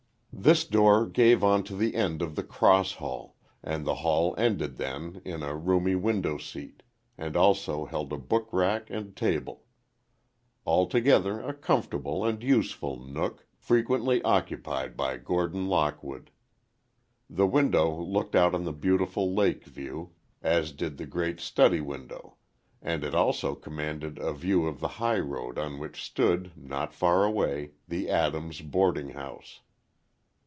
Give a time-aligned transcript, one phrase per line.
[0.33, 4.77] This door gave on to the end of the cross hall, and the hall ended
[4.77, 6.81] then, in a roomy window seat,
[7.15, 9.65] and also held a book rack and table;
[10.65, 16.31] altogether a comfortable and useful nook, frequently occupied by Gordon Lockwood.
[17.29, 22.37] The window looked out on the beautiful lake view, as did the great study window,
[22.81, 27.73] and it also commanded a view of the highroad on which stood, not far away,
[27.87, 29.59] the Adams boarding house.